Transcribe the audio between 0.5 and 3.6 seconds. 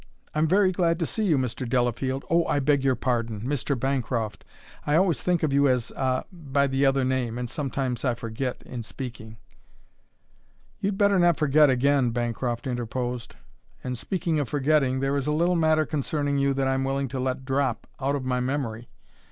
glad to see you, Mr. Delafield oh, I beg your pardon!